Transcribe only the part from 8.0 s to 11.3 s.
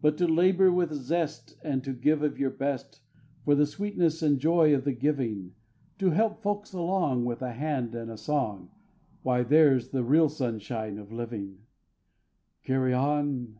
a song; Why, there's the real sunshine of